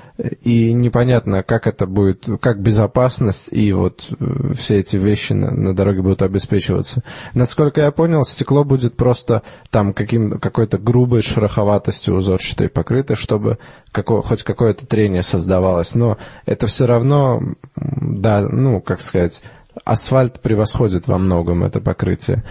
[0.42, 5.76] и непонятно, как это будет, как безопасность и вот э, все эти вещи на, на
[5.76, 7.04] дороге будут обеспечиваться.
[7.34, 13.58] Насколько я понял, стекло будет просто там каким, какой-то грубой шероховатостью узорчатой покрыто, чтобы
[13.92, 17.42] какое, хоть какое-то трение создавалось, но это все равно,
[17.76, 19.42] да, ну, как сказать,
[19.84, 22.44] асфальт превосходит во многом это покрытие.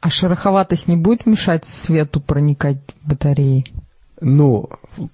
[0.00, 3.66] А шероховатость не будет мешать свету проникать в батареи?
[4.22, 4.68] Ну,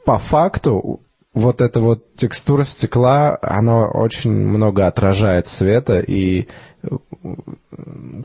[0.04, 1.00] по факту,
[1.36, 6.48] вот эта вот текстура стекла, она очень много отражает света и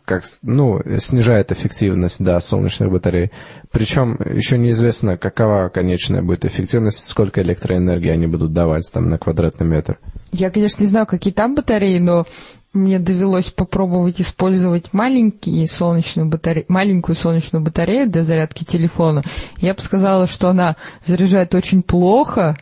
[0.06, 3.32] как, ну, снижает эффективность, да, солнечных батарей.
[3.72, 9.68] Причем еще неизвестно, какова конечная будет эффективность, сколько электроэнергии они будут давать там на квадратный
[9.68, 10.00] метр.
[10.32, 12.26] Я, конечно, не знаю, какие там батареи, но
[12.74, 19.24] мне довелось попробовать использовать маленькие солнечную батарею, маленькую солнечную батарею для зарядки телефона.
[19.58, 22.56] Я бы сказала, что она заряжает очень плохо,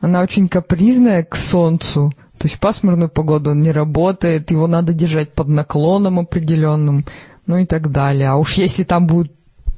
[0.00, 2.12] она очень капризная к солнцу.
[2.38, 7.04] То есть в пасмурную погоду он не работает, его надо держать под наклоном определенным,
[7.46, 8.30] ну и так далее.
[8.30, 9.32] А уж если там будет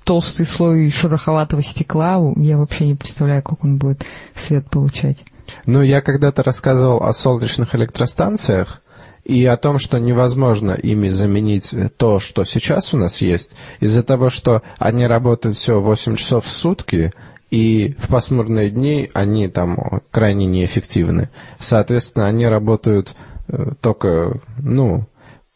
[0.05, 5.19] толстый слой шероховатого стекла, я вообще не представляю, как он будет свет получать.
[5.67, 8.83] Ну, я когда-то рассказывал о солнечных электростанциях,
[9.25, 14.31] и о том, что невозможно ими заменить то, что сейчас у нас есть, из-за того,
[14.31, 17.13] что они работают всего 8 часов в сутки,
[17.51, 21.31] и в пасмурные дни они там крайне неэффективны.
[21.59, 23.15] Соответственно, они работают
[23.49, 25.07] э, только, ну,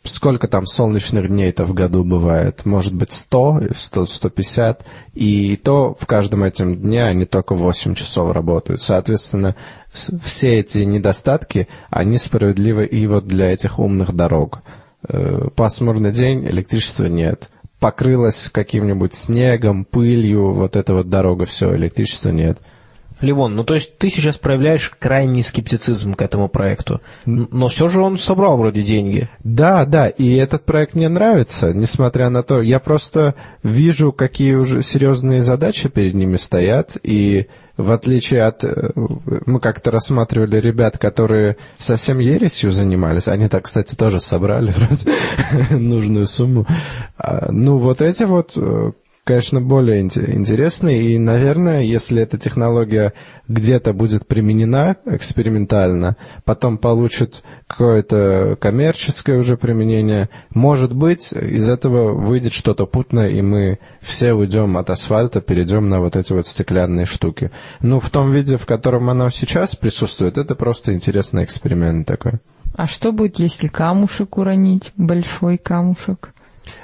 [0.04, 2.64] сколько там солнечных дней-то в году бывает?
[2.64, 4.84] Может быть, 100, 100, 150.
[5.14, 8.80] И то в каждом этом дне они только 8 часов работают.
[8.80, 9.56] Соответственно,
[9.92, 14.60] все эти недостатки, они справедливы и вот для этих умных дорог.
[15.08, 17.50] Э, пасмурный день, электричества нет.
[17.78, 22.58] Покрылась каким-нибудь снегом, пылью, вот эта вот дорога, все, электричества нет.
[23.20, 28.00] Ливон, ну то есть ты сейчас проявляешь крайний скептицизм к этому проекту, но все же
[28.00, 29.28] он собрал вроде деньги.
[29.42, 34.82] Да, да, и этот проект мне нравится, несмотря на то, я просто вижу, какие уже
[34.82, 37.46] серьезные задачи перед ними стоят, и
[37.78, 38.64] в отличие от...
[38.64, 38.90] Э,
[39.46, 43.28] мы как-то рассматривали ребят, которые совсем ересью занимались.
[43.28, 46.66] Они так, кстати, тоже собрали вроде нужную сумму.
[47.16, 48.90] А, ну, вот эти вот э,
[49.28, 51.02] конечно, более интересный.
[51.02, 53.12] И, наверное, если эта технология
[53.46, 62.54] где-то будет применена экспериментально, потом получит какое-то коммерческое уже применение, может быть, из этого выйдет
[62.54, 67.50] что-то путное, и мы все уйдем от асфальта, перейдем на вот эти вот стеклянные штуки.
[67.80, 72.38] Ну, в том виде, в котором оно сейчас присутствует, это просто интересный эксперимент такой.
[72.74, 76.32] А что будет, если камушек уронить, большой камушек?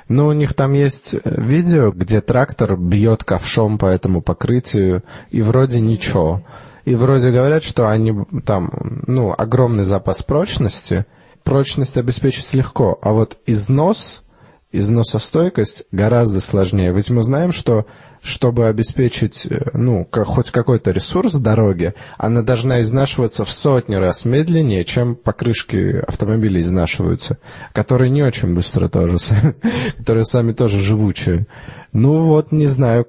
[0.09, 5.43] Ну, у них там есть э, видео, где трактор бьет ковшом по этому покрытию, и
[5.43, 6.43] вроде ничего.
[6.85, 11.07] И вроде говорят, что они там, ну, огромный запас прочности,
[11.43, 14.25] прочность обеспечить легко, а вот износ,
[14.73, 16.93] износостойкость гораздо сложнее.
[16.93, 17.87] Ведь мы знаем, что
[18.25, 24.85] чтобы обеспечить, э, ну, хоть какой-то ресурс дороги, она должна изнашиваться в сотни раз медленнее,
[24.85, 27.39] чем покрышки автомобилей изнашиваются,
[27.75, 29.19] которые не очень быстро тоже,
[29.99, 31.47] которые сами тоже живучие.
[31.93, 33.07] Ну вот, не знаю,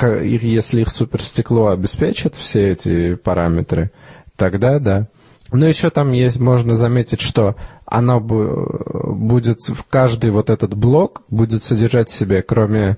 [0.00, 3.90] если их суперстекло обеспечит все эти параметры,
[4.36, 5.08] тогда да.
[5.52, 11.62] Но еще там есть, можно заметить, что оно будет, в каждый вот этот блок будет
[11.62, 12.96] содержать в себе, кроме э,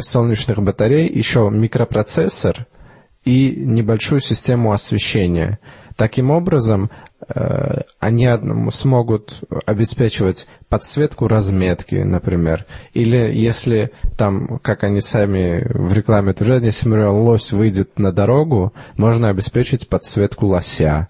[0.00, 2.66] солнечных батарей, еще микропроцессор
[3.24, 5.58] и небольшую систему освещения.
[5.96, 6.90] Таким образом,
[7.28, 8.28] э, они
[8.70, 12.64] смогут обеспечивать подсветку разметки, например.
[12.94, 18.72] Или если там, как они сами в рекламе утверждают, если, например, лось выйдет на дорогу,
[18.96, 21.08] можно обеспечить подсветку лося.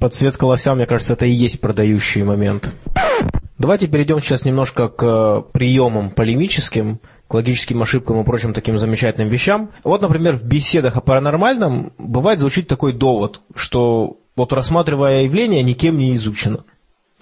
[0.00, 2.74] Подсветка лося, мне кажется, это и есть продающий момент.
[3.58, 9.28] Давайте перейдем сейчас немножко к э, приемам полемическим, к логическим ошибкам и прочим таким замечательным
[9.28, 9.70] вещам.
[9.82, 15.96] Вот, например, в беседах о паранормальном бывает звучит такой довод, что вот рассматривая явление никем
[15.96, 16.64] не изучено.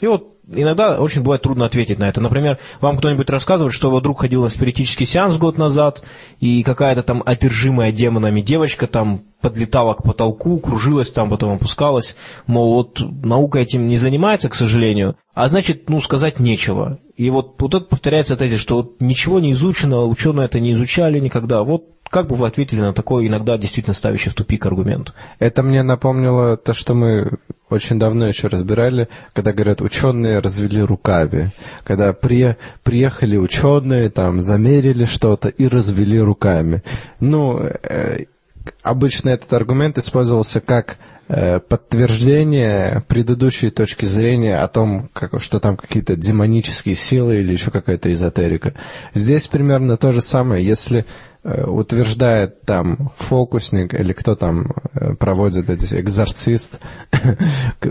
[0.01, 2.21] И вот иногда очень бывает трудно ответить на это.
[2.21, 6.03] Например, вам кто-нибудь рассказывает, что его друг ходил на спиритический сеанс год назад,
[6.41, 12.17] и какая-то там одержимая демонами девочка там подлетала к потолку, кружилась там, потом опускалась.
[12.47, 16.99] Мол, вот наука этим не занимается, к сожалению, а значит, ну, сказать нечего.
[17.17, 21.21] И вот, вот это повторяется тезис, что вот ничего не изучено, ученые это не изучали
[21.21, 21.63] никогда.
[21.63, 25.13] Вот как бы вы ответили на такой иногда действительно ставящий в тупик аргумент?
[25.41, 27.39] Это мне напомнило то, что мы
[27.71, 31.51] очень давно еще разбирали, когда говорят, ученые развели руками.
[31.83, 36.85] Когда при, приехали ученые, там, замерили что-то и развели руками.
[37.19, 38.27] Ну, э,
[38.85, 45.77] обычно этот аргумент использовался как э, подтверждение предыдущей точки зрения о том, как, что там
[45.77, 48.75] какие-то демонические силы или еще какая-то эзотерика.
[49.15, 50.65] Здесь примерно то же самое.
[50.65, 51.07] Если
[51.45, 56.81] утверждает там фокусник или кто там э, проводит эти экзорцист,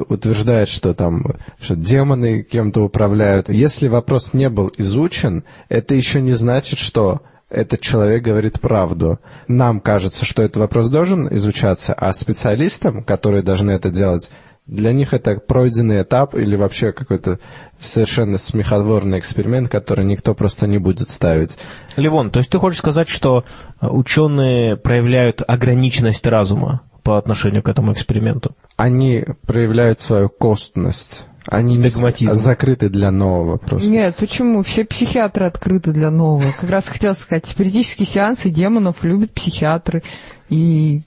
[0.10, 1.24] утверждает, что там
[1.60, 3.50] что демоны кем-то управляют.
[3.50, 9.20] Если вопрос не был изучен, это еще не значит, что этот человек говорит правду.
[9.48, 14.32] Нам кажется, что этот вопрос должен изучаться, а специалистам, которые должны это делать,
[14.66, 17.40] для них это пройденный этап или вообще какой-то
[17.80, 21.58] совершенно смехотворный эксперимент, который никто просто не будет ставить.
[21.98, 23.44] Ливон, то есть ты хочешь сказать, что
[23.82, 28.56] ученые проявляют ограниченность разума по отношению к этому эксперименту?
[28.78, 31.26] Они проявляют свою костность.
[31.46, 32.36] Они не Догматизм.
[32.36, 33.90] закрыты для нового просто.
[33.90, 34.64] Нет, почему?
[34.64, 36.54] Все психиатры открыты для нового.
[36.58, 40.04] Как раз хотел сказать, спиритические сеансы демонов любят психиатры.
[40.48, 41.02] И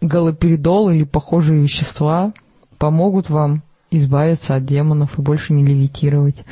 [0.00, 2.32] галоперидол или похожие вещества
[2.78, 6.44] помогут вам избавиться от демонов и больше не левитировать.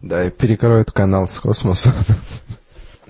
[0.00, 1.92] Да, и перекроют канал с космоса.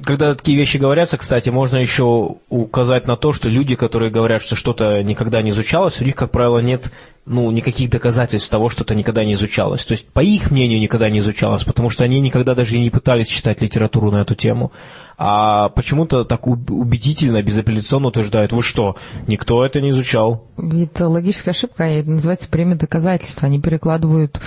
[0.04, 4.56] Когда такие вещи говорятся, кстати, можно еще указать на то, что люди, которые говорят, что
[4.56, 6.90] что-то никогда не изучалось, у них, как правило, нет
[7.24, 9.84] ну, никаких доказательств того, что это никогда не изучалось.
[9.84, 12.90] То есть, по их мнению, никогда не изучалось, потому что они никогда даже и не
[12.90, 14.72] пытались читать литературу на эту тему.
[15.16, 18.96] А почему-то так убедительно, безапелляционно утверждают, вы что,
[19.26, 20.46] никто это не изучал?
[20.56, 23.46] Это логическая ошибка, это называется бремя доказательства.
[23.46, 24.40] Они перекладывают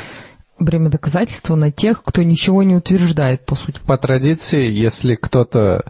[0.60, 3.80] бремя доказательства на тех, кто ничего не утверждает, по сути.
[3.86, 5.84] По традиции, если кто-то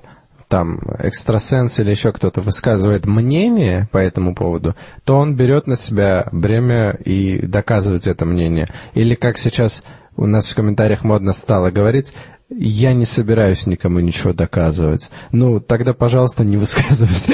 [0.48, 6.28] там экстрасенс или еще кто-то высказывает мнение по этому поводу, то он берет на себя
[6.32, 8.68] бремя и доказывает это мнение.
[8.94, 9.84] Или как сейчас
[10.16, 12.14] у нас в комментариях модно стало говорить,
[12.58, 15.10] я не собираюсь никому ничего доказывать.
[15.32, 17.34] Ну, тогда, пожалуйста, не высказывайте.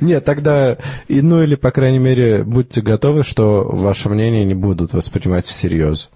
[0.00, 0.78] Нет, тогда,
[1.08, 6.08] ну или, по крайней мере, будьте готовы, что ваше мнение не будут воспринимать всерьез.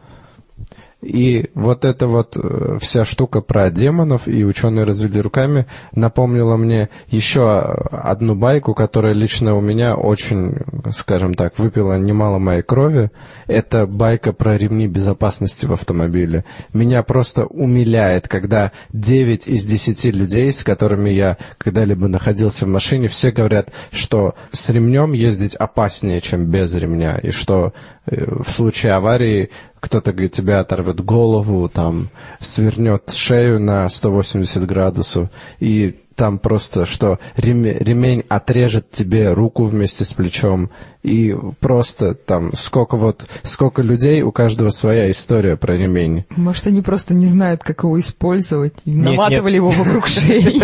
[1.04, 6.88] И вот эта вот э, вся штука про демонов и ученые развели руками напомнила мне
[7.08, 10.56] еще одну байку, которая лично у меня очень,
[10.92, 13.10] скажем так, выпила немало моей крови.
[13.46, 16.46] Это байка про ремни безопасности в автомобиле.
[16.72, 23.08] Меня просто умиляет, когда 9 из 10 людей, с которыми я когда-либо находился в машине,
[23.08, 27.74] все говорят, что с ремнем ездить опаснее, чем без ремня, и что
[28.06, 29.50] в случае аварии
[29.80, 32.08] кто-то говорит, тебя оторвет голову, там,
[32.40, 35.28] свернет шею на 180 градусов,
[35.60, 40.70] и там просто, что ремень, отрежет тебе руку вместе с плечом,
[41.02, 46.24] и просто там сколько вот, сколько людей, у каждого своя история про ремень.
[46.30, 50.62] Может, они просто не знают, как его использовать, и наматывали его вокруг шеи.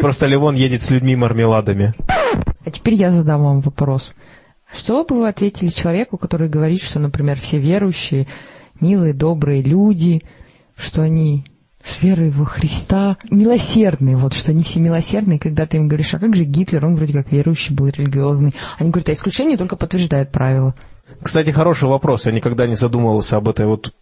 [0.00, 1.94] Просто Ливон едет с людьми мармеладами.
[2.64, 4.12] А теперь я задам вам вопрос.
[4.74, 8.26] Что бы вы ответили человеку, который говорит, что, например, все верующие,
[8.80, 10.22] милые, добрые люди,
[10.76, 11.44] что они
[11.82, 16.18] с верой во Христа милосердные, вот, что они все милосердные, когда ты им говоришь, а
[16.18, 18.54] как же Гитлер, он вроде как верующий был, религиозный.
[18.78, 20.74] Они говорят, а исключение только подтверждает правила.
[21.22, 23.94] Кстати, хороший вопрос, я никогда не задумывался об этой вот,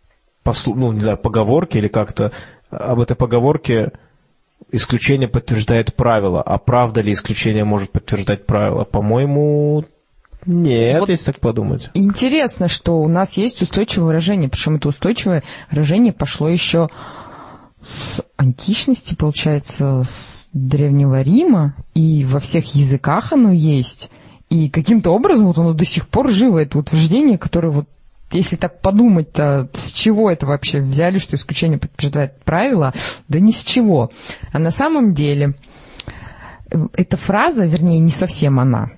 [0.67, 2.33] ну, не знаю, поговорке или как-то,
[2.71, 3.91] об этой поговорке
[4.71, 6.41] исключение подтверждает правило.
[6.41, 8.85] А правда ли исключение может подтверждать правило?
[8.85, 9.85] По-моему,
[10.47, 11.91] нет, вот если так подумать.
[11.95, 16.89] Интересно, что у нас есть устойчивое выражение, причем это устойчивое выражение пошло еще
[17.85, 24.11] с античности, получается, с Древнего Рима, и во всех языках оно есть.
[24.51, 27.89] И каким-то образом вот оно до сих пор живо, это утверждение, которое вот
[28.31, 32.93] если так подумать-то, с чего это вообще взяли, что исключение подтверждает правило?
[33.29, 34.11] Да ни с чего.
[34.53, 35.55] А на самом деле
[36.71, 38.91] э, эта фраза, вернее, не совсем она,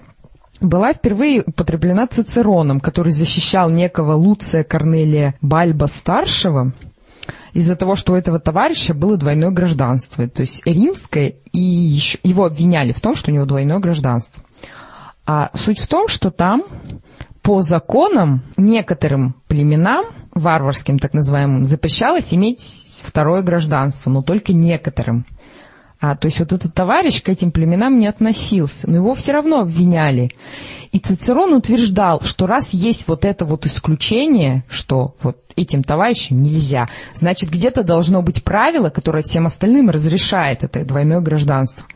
[0.61, 6.73] была впервые употреблена Цицероном, который защищал некого Луция Корнелия Бальба-старшего
[7.53, 12.45] из-за того, что у этого товарища было двойное гражданство, то есть римское, и еще, его
[12.45, 14.43] обвиняли в том, что у него двойное гражданство.
[15.27, 16.65] А суть в том, что там
[17.43, 25.25] по законам некоторым племенам, варварским так называемым, запрещалось иметь второе гражданство, но только некоторым.
[26.07, 29.61] А, то есть вот этот товарищ к этим племенам не относился, но его все равно
[29.61, 30.31] обвиняли.
[30.93, 36.91] И Цицерон утверждал, что раз есть вот это вот исключение, что вот этим товарищам нельзя,
[37.15, 41.87] значит где-то должно быть правило, которое всем остальным разрешает это двойное гражданство.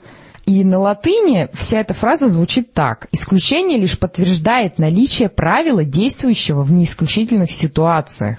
[0.46, 3.08] И на латыни вся эта фраза звучит так.
[3.12, 8.38] Исключение лишь подтверждает наличие правила, действующего в неисключительных ситуациях.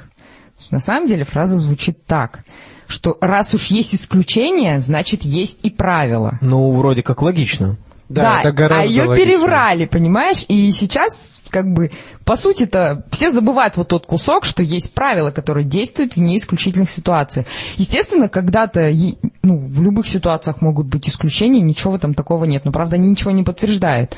[0.71, 2.43] на самом деле фраза звучит так
[2.89, 6.37] что раз уж есть исключение, значит есть и правила.
[6.41, 7.77] Ну, вроде как логично.
[8.09, 9.37] Да, да это а ее логичнее.
[9.37, 10.43] переврали, понимаешь?
[10.47, 11.91] И сейчас, как бы,
[12.25, 17.45] по сути-то, все забывают вот тот кусок, что есть правила, которые действуют в неисключительных ситуациях.
[17.77, 18.91] Естественно, когда-то,
[19.43, 22.65] ну, в любых ситуациях могут быть исключения, ничего в этом такого нет.
[22.65, 24.17] Но, правда, они ничего не подтверждают.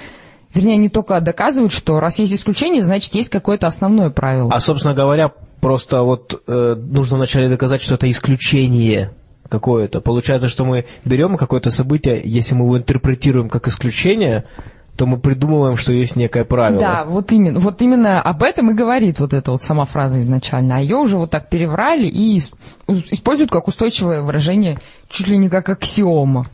[0.53, 4.49] Вернее, они только доказывают, что раз есть исключение, значит, есть какое-то основное правило.
[4.51, 5.31] А, собственно говоря,
[5.61, 9.11] просто вот э, нужно вначале доказать, что это исключение
[9.47, 10.01] какое-то.
[10.01, 14.45] Получается, что мы берем какое-то событие, если мы его интерпретируем как исключение,
[14.95, 16.79] то мы придумываем, что есть некое правило.
[16.79, 20.77] Да, вот именно, вот именно об этом и говорит вот эта вот сама фраза изначально.
[20.77, 22.39] А ее уже вот так переврали и
[22.87, 24.79] используют как устойчивое выражение,
[25.09, 26.47] чуть ли не как аксиома.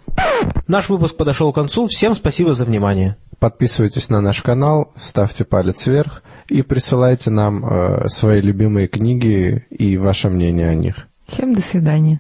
[0.68, 1.88] Наш выпуск подошел к концу.
[1.88, 3.18] Всем спасибо за внимание.
[3.40, 9.98] Подписывайтесь на наш канал, ставьте палец вверх и присылайте нам э, свои любимые книги и
[9.98, 11.08] ваше мнение о них.
[11.28, 12.20] Всем до свидания.